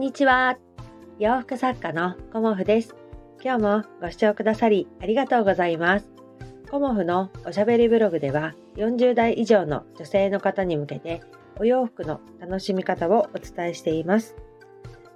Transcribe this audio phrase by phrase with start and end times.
[0.00, 0.56] んにちは。
[1.18, 2.96] 洋服作家のコモフです。
[3.44, 6.08] 今日もご視聴くださりありがとうございます。
[6.70, 11.20] コモフのおしゃべりブログでは40代以上の女性の方に向けて
[11.58, 14.36] お洋服の楽しみ方をお伝えしています。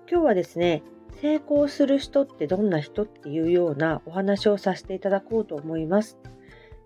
[0.07, 0.83] 今日はですね、
[1.23, 6.19] 成功する人ってどんな人っていうようなお話をさせていただこうと思います。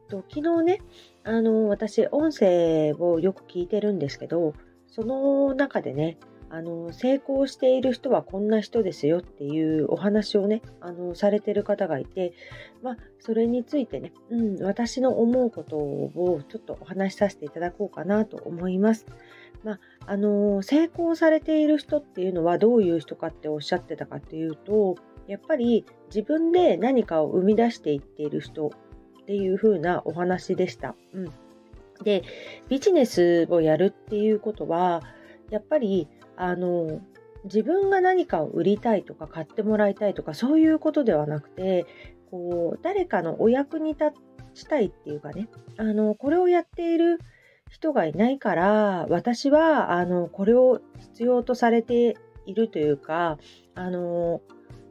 [0.08, 0.82] と昨日ね、
[1.24, 4.54] あの私音声をよく聞いてるんですけど、
[4.86, 6.16] その中でね、
[6.50, 12.32] あの成功している人はこんな人ですよっていうお話をねあのされてる方がいて、
[12.82, 19.06] まあ、それについてね、うん、私の思うことをちょっとお話しさせていただこうかなと思います。
[19.64, 24.96] まあ、あの成功されている人っていうのはどういう人かっておっしゃってたかっていうと
[25.26, 30.94] やっぱり自分で何かを生み出していっている人っていう風なお話でした。
[31.12, 31.32] うん、
[32.04, 32.22] で
[32.68, 35.02] ビジネスをやるっていうことは
[35.50, 37.00] やっぱりあの
[37.44, 41.86] 自分が何かを売りたいとか買ってもらいたいとかそういうことではなくて
[42.30, 44.12] こう誰かのお役に立
[44.54, 47.18] ちたいっていうかねあのこれをやっている
[47.70, 52.16] 人がいないから私はあのこれを必要とされて
[52.46, 53.38] いるというか
[53.74, 54.40] あの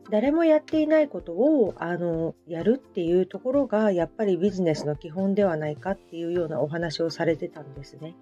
[0.09, 8.15] 誰もやっていないことをあのやるっていうところがやっぱりビジネスの基本ではないかっていうようなお話をされてたんですね。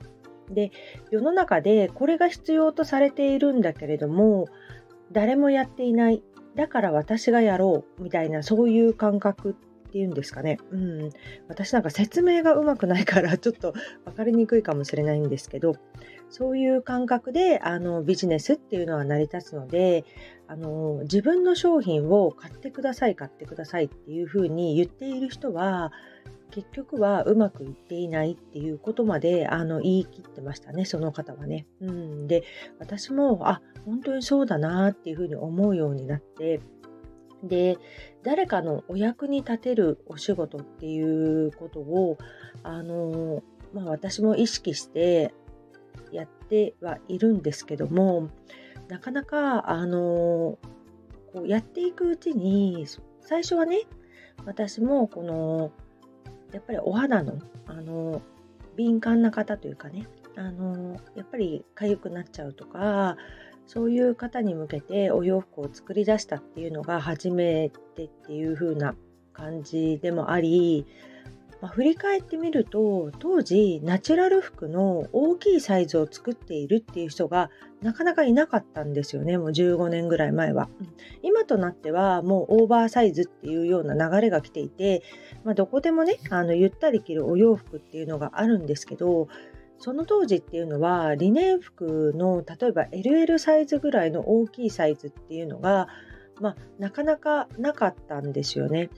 [0.49, 0.71] で
[1.11, 4.47] 世の中でこれが必要とされているんだけれども
[5.11, 6.23] 誰もやっていない。
[6.55, 8.03] だから私がやろう。
[8.03, 9.55] みたいなそういう感覚
[9.95, 11.09] っていうんですかね、うん、
[11.47, 15.77] 私なんか説明がうまくないから ちょっと分かりにくいかもしれないんですけど
[16.29, 20.03] そういう感覚であのビジネスっていうのは成り立つので
[20.47, 25.93] あの自分の商品を買ってください買ってくださいっていうふうに言っている人は
[26.51, 31.65] 結局はうまくいっていないっていうことまであの言い切ってましたね、その方はね。
[31.81, 32.43] うん、で、
[32.79, 36.61] 私も、あ、本当にそうだなっていうふうに思うようになって、
[37.43, 37.77] で、
[38.23, 42.17] 誰かのお役に立てるお仕事っていうことを、
[42.64, 43.43] あの、
[43.73, 45.33] まあ、私も意識して
[46.11, 48.30] やってはいるんですけども、
[48.87, 50.58] なかなか、あの、
[51.33, 52.86] こうやっていくうちに、
[53.20, 53.81] 最初はね、
[54.45, 55.71] 私もこの
[56.55, 58.21] やっぱりお肌のあの
[58.77, 60.08] 敏感な方というかね
[60.38, 63.17] あのやっぱり痒くなっちゃうとか
[63.67, 68.95] そういう方に向けてお洋服を作り出したっていうのが初めてっていう風な
[69.33, 70.86] 感じでもあり
[71.61, 77.49] まあ、振り返ってみると当時ナチュラル服の大きいサイズを作っているっていう人が
[77.82, 80.70] なかなかいなかったんですよねもう15年ぐらい前は。
[81.21, 85.04] 今となってはもうオーバーサイズっていうような流れが来ていて、
[85.44, 89.27] まあ、どこでもねあのゆったり着るお洋服っていうのがあるんですけど
[89.80, 95.88] その当時っていうのはリネン服の例えば LL サイズぐらいの大きいサイズっていうのが、
[96.42, 98.89] まあ、なかなかなかったんですよね。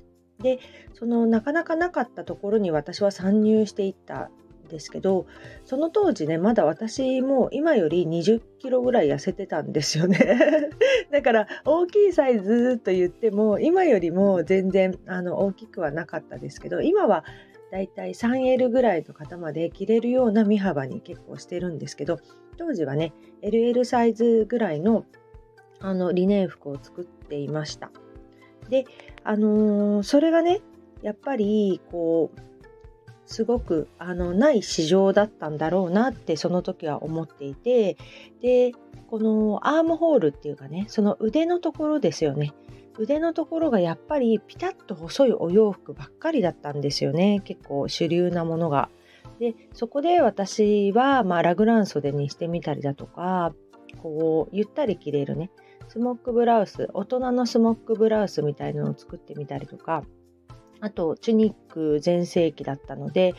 [0.41, 0.59] で
[0.93, 4.29] そのなかなかなかったところに私は参入していった
[4.65, 5.25] んですけど
[5.65, 10.19] その当時ねまだ私も今より20キロぐらい痩せてたんですよね
[11.11, 17.23] だから大きいサイズと言っても今よりも全然あの大きくはなかったですけど今は
[17.71, 22.19] だいたい 3L ぐらいの方まで着れるような身幅に結構してるんですけど
[22.57, 25.05] 当時はね LL サイズぐらいの
[25.79, 27.91] あのリネン服を作っていました。
[28.69, 28.85] で、
[29.23, 30.61] あのー、それがね、
[31.01, 32.39] やっぱり、こう、
[33.28, 37.97] すごくあのない市場だったんだろうなってその時は思っていて
[38.41, 38.72] で
[39.09, 42.53] このアームホールっていうかねその腕のところですよね。
[43.00, 47.41] 腕のところがやっぱりピタッと細いお洋服ばっかりだったんですよね。
[47.44, 48.89] 結構主流なものが。
[49.39, 53.53] でそこで私は、まあ、ラグラン袖にしてみたりだとか
[54.01, 55.51] こうゆったり着れるね。
[55.97, 60.03] スモックブラウス、大人のスモックブラウスみたいなのを作ってみたりとか、
[60.80, 63.34] あとチュニック全盛期だったので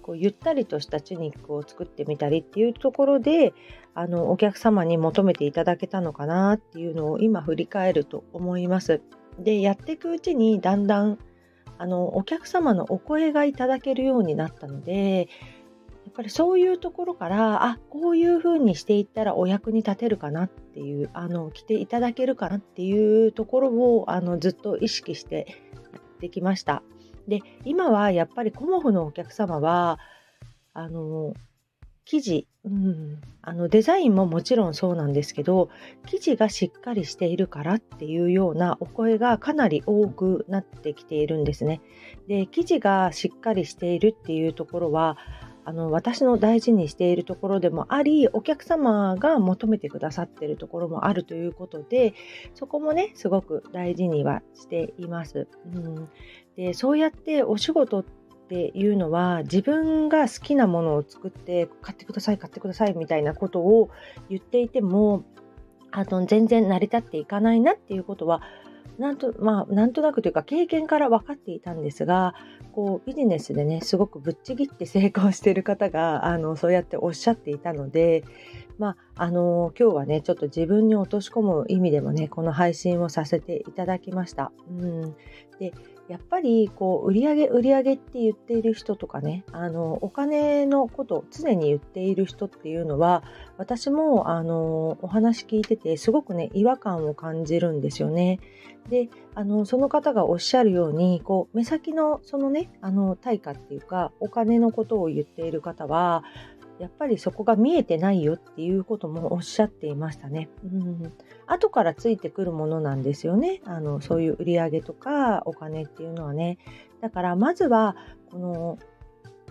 [0.00, 3.52] こうゆったりとしたチュニックを作ってみたりっていうところで
[3.94, 9.00] あのお客様に求めていただけたのかなっていうのを今振り返ると思います。
[9.40, 11.18] でやっていくうちにだんだん
[11.78, 15.28] あのお客様のお声がいただけるようになったので
[16.14, 25.46] ぱりそういうところからあこういうふうにしていったらお役に立てるかなっていうあの来ていただけるかなっていうところをあのずっと意識して
[25.92, 26.82] やってきました。
[27.28, 29.98] で今はやっぱりコモフのお客様は
[30.72, 31.34] あの
[32.04, 35.70] 生地、うん、あのデザインももちろんそうなんですけど
[36.06, 41.80] 生地がしっかりしているからっていうようなお声がかなり多くなってきているんですね。
[42.28, 45.16] で生地がしっかりしているっていうところは
[45.64, 52.14] あの私の大事にしているところでもありお客様が求めてくださっているところもあるということで
[52.54, 55.48] そこもねすごく大事にはしています。
[55.74, 56.08] うん、
[56.56, 58.04] でそうやってお仕事っ
[58.48, 63.90] ていうのは自分が好きなものを作って買ってください買ってくださいみたいなことを
[64.28, 65.24] 言っていても
[65.90, 68.42] あの全然成り立っていかないなっていうことは
[68.98, 72.34] なんとまあ、なんとなくというか経験から分かっていたんですが
[72.74, 78.24] こうビジネスでねすごくぶっちぎって成功している方が あのそうやっておっしゃっていたので、
[78.78, 84.50] まあ、あの今日はねちょっと自分に落とし込む意味でもねこの配信をさせていただきました。
[84.68, 85.14] うん、
[85.60, 85.72] で
[86.08, 93.22] やっぱりこう売上売上って言っている人とかねあのお金のことを常に言っている人っていうのは
[93.56, 98.40] 私もあのお話聞いててすごくね違和感を感じるんですよね。
[98.90, 102.50] であのその方がおっしゃるようにこう目先のその
[102.80, 106.24] あの対価っていうかお金のことを言っている方は
[106.78, 110.48] やっぱりそこが見えてないよっていうこともおっしゃっていましたね。
[110.64, 111.12] うん、
[111.46, 113.60] 後からついてくるものなんですよね。
[113.64, 116.58] あのそういう売り上げとかお金っていうのはね。
[117.00, 117.96] だからまずは
[118.30, 118.78] この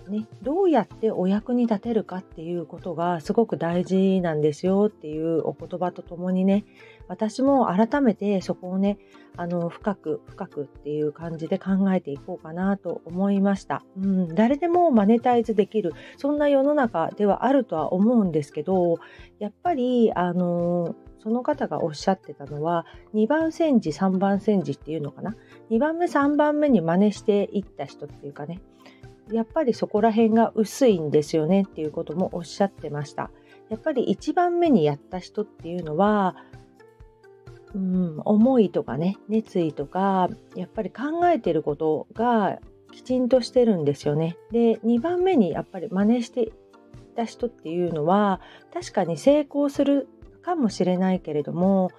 [0.10, 6.66] ね、どうやってお役に立てるかっていうことがすごく大事なんですよっていうお言葉とともにね
[7.08, 8.98] 私も改めてそこをね
[9.36, 19.00] あの深く深くっていう感じで考えていこうかなと思いました、うん、誰でもマネタイズできるそんな世の中ではあるとは思うんですけど
[19.40, 25.36] やっぱりあのその方がおっしゃってたのは2番煎じ3番煎じっていうのかな
[25.72, 28.60] ？2番目3番目に真似していった人っていうかね。
[29.32, 33.32] やっぱりそこら辺が薄いんですよねっていうこともおっしゃってました。
[33.70, 36.36] やっぱり1番目にやった人っていうのは
[37.76, 42.60] うん、思いとかね熱意とかやっぱり考えてることが
[42.92, 44.38] きちんとしてるんですよね。
[44.52, 46.52] で2番目にやっぱり真似してい
[47.16, 48.42] た人っていうのは
[48.74, 50.08] 確かに成功する
[50.42, 51.92] かもしれないけれども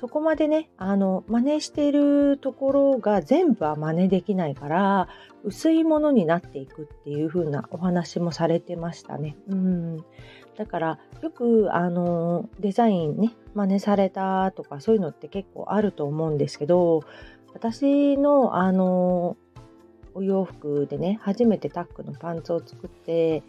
[0.00, 5.08] そこまでねあの真似しているところが全部は真似できないから
[5.44, 9.36] 薄いものになっていくっていう風なお話もされてましたね。
[9.48, 10.04] うん
[10.56, 17.02] だからよくあのデザインね真似されたとかそういうのって結構あると思うんですけど
[17.54, 19.36] 私のあの
[20.14, 23.42] お洋服でね初めてタックのパンツを作って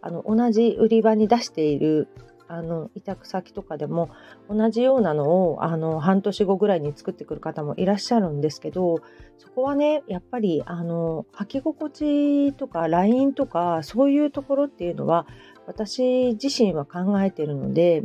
[0.00, 2.08] あの同じ売り場に出している
[2.48, 4.10] あの委託先とかでも
[4.48, 9.02] 同じようなのをあの半年後ぐらいに作ってくる方もいらっしゃるんですけど
[9.36, 15.26] そこはねやっぱりあの履き心地とかラインとかそういうところっていうのは
[15.68, 18.02] 私自身は考えてるので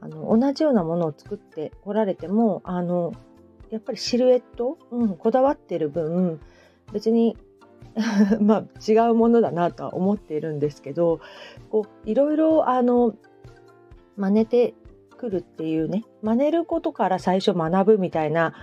[0.00, 3.12] あの同じようなものを作ってこられてもあの
[3.70, 6.40] やっぱりシルエット、うん、こだわってる分
[6.92, 7.36] 別に
[8.40, 11.20] まあ違うものだなとは思っているんですけど
[11.70, 13.14] こういろいろあの
[14.16, 14.74] 真似て
[15.18, 18.54] くるっていうね真似ることから最初学ぶみたいな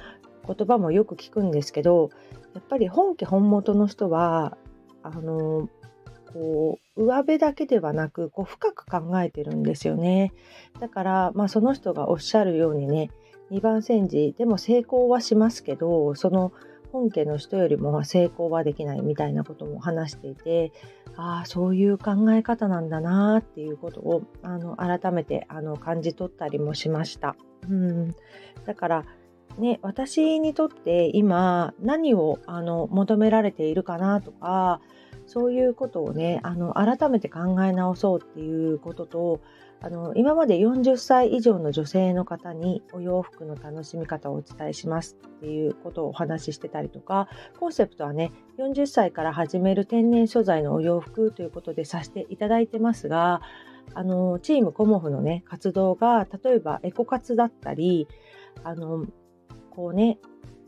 [0.48, 2.10] 言葉もよく聞くんですけど
[2.56, 4.58] やっぱり本家本元の人は
[5.04, 5.70] あの
[6.34, 10.34] こう上辺だけではなくこう深く考えてるんですよね
[10.80, 13.10] だから、まあ、その人がおっしゃるようにね
[13.52, 16.52] 2番煎じでも成功はしますけどその
[16.92, 20.72] 本家の人よりも成功はできないみたいなことも話していて
[21.16, 27.36] ああそういう考え方なんだなっていうことをあの改めてあの感じ取ったりもしました。
[27.70, 28.16] うん
[28.66, 29.06] だから
[29.58, 34.82] ね、私にとって今何をあの求められているかなとか
[35.26, 39.42] そういうことをねあの改めて考え直そうっていうことと
[39.82, 47.28] あの今まで40歳以上の女性の方にお洋服の楽しみ方をお伝えしますっていうことをお話ししてたりとか
[47.60, 53.42] コンセプトはね40歳から始める天然素材のお洋服ということでさせていただいてますが
[53.94, 58.08] あのチームコモフのね活動が例えばエコ活だったり
[58.64, 59.06] あの
[59.70, 60.18] こうね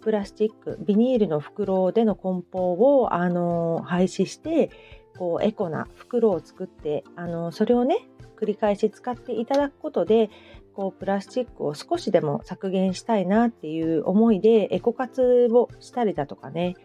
[0.05, 4.69] プラスチックビニールの袋での梱包をあの廃止して
[5.17, 8.07] こうエコな袋を作ってあのそれをね
[8.39, 10.29] 繰り返し使っていただくことで
[10.75, 16.75] こうプラスチックを少しでも削減したいなっていう思いでエコ活をしたりだとかね。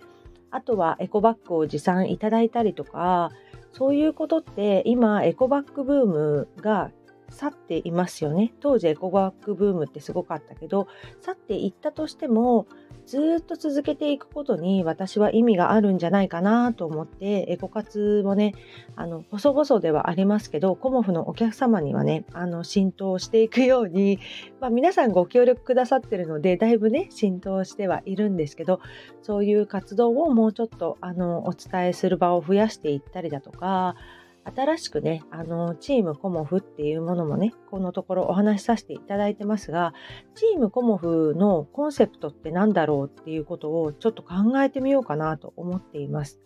[0.50, 3.30] あとはエコバッグを持参いただいたりとか
[3.70, 6.90] そういうことって今エコバッグブームが
[7.30, 8.52] 去っていますよね。
[8.60, 10.88] 当時エコバッグブームってすごかったけど
[11.20, 12.66] 去っていったとしても
[13.06, 18.54] ずっと続けていくことに私は意味があるんじゃないかなと思ってエコ活もね
[18.94, 24.20] あの細々ではありますけどコモフのお客様にはねあの浸透していくように、
[24.60, 28.80] まあ、皆さんご協力くださってるのでだいぶね浸透してはいるんですけど
[29.22, 33.96] そういう活動をもうちょっとあのお伝えする場を増やしていったりだとか
[34.44, 39.92] 新しくね、あの、チームコモフっていうものもね、このところお話しさせていただいてますが、
[40.34, 46.40] チームコモフのコンセプトって何だろうっていうことをちょっと考えてみようかなと思っています。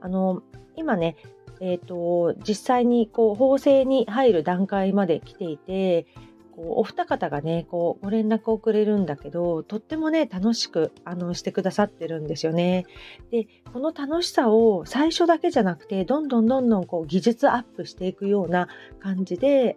[0.00, 0.42] あの、
[0.76, 1.16] 今ね、
[1.60, 6.06] えっ、ー、と、実際にこう、法制に入る段階まで来ていて、
[6.54, 12.86] こうお二方がねこうご連絡をくれるんだけどとってもね楽しくあのしてくださってるんですよね。
[13.30, 18.68] でこの楽しさを最初だけじゃなくてどんどんどんどんこう技術アップしていくような
[19.00, 19.76] 感じで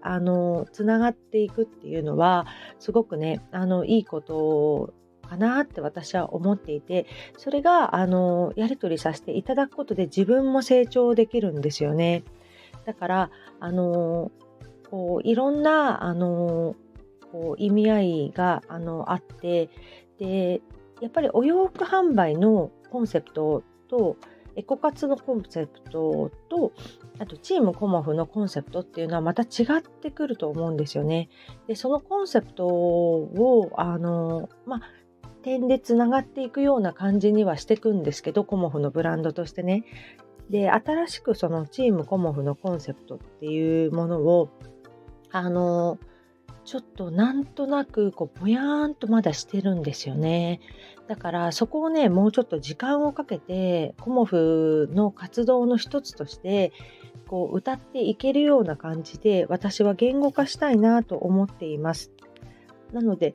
[0.72, 2.46] つながっていくっていうのは
[2.79, 4.93] すごくねあのいいこと
[5.27, 7.07] かなって私は思っていて
[7.38, 12.24] それがあのやり取りさせていただくことで自分も成長できるんですよね。
[12.86, 14.31] だからあの
[14.89, 16.75] こういろんなあの
[17.32, 19.70] こう意味合いがあのあって
[20.17, 20.62] で
[21.01, 24.17] やっぱりお洋服販売のコンセプトと
[24.56, 26.72] エコ活のコンセプトと
[27.20, 31.29] あとチームコモフのコンセプトっていうのはまた違ってくると思うんですよね。
[31.67, 34.82] でそのコンセプトをあのまあ
[35.44, 39.86] 点でつながっていくような感じにはしていくんですけどコモフのブランドとしてね。
[40.50, 44.50] で新しくそのチームコモフのコンセプトっていうものを
[45.31, 46.00] あの、
[46.65, 50.60] ちょっとなんとなくこうぼやーんとまだしてるんですよね。
[51.07, 56.74] だからそこをね、もうちょっと時間をかけて、コモフの活動の一つとして、
[57.27, 62.12] こう歌っていけるような感じで私は言語化したいなと思っています。
[62.91, 63.34] なので、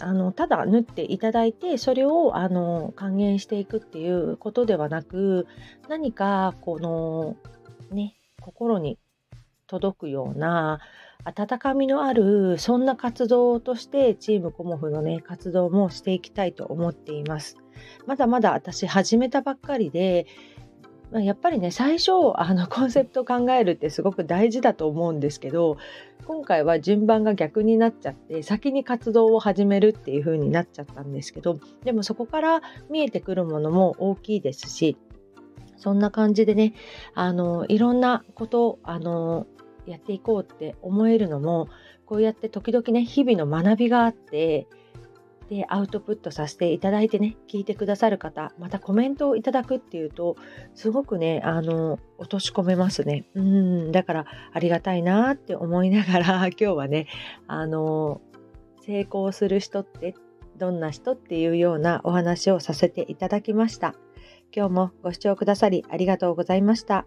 [0.00, 5.46] あのただ縫っていただいてそれをあの還元していくっていうことではなく
[5.88, 7.36] 何かこの
[7.94, 8.98] ね心に
[9.72, 10.80] 届くような
[11.24, 17.56] 温かみのあるそんな活動としてチームコモフのね活動もしていきたいと思っています。
[18.06, 20.26] まだまだ私始めたばっかりで
[21.12, 25.78] やっぱりね最初あのコンセプト考えるってすごく大事だと思うんですけど
[26.26, 34.96] 今回は順番が逆になっちゃって先に活動を始めるっていう風になっちゃったんですけどでもそこから見えてくるものも大きいですし
[35.76, 36.74] そんな感じでね
[37.14, 39.46] あのいろんなことあの
[39.86, 41.68] やっていこうって思えるのも
[42.06, 44.66] こうやって時々ね日々の学びがあって
[45.48, 50.36] でアウトプットさせていただいてね聞いてくださる方またコメントをいただくっていうと
[50.74, 57.06] すごくねあの落とし込めますねうんだからありがたいなって思いながら 今日はね
[57.46, 58.22] あの
[58.80, 60.14] 成功する人って
[60.56, 63.94] どんな人っていうようなお話をさせていただきました
[64.54, 67.06] 今日もご視聴くださりありがとうございました。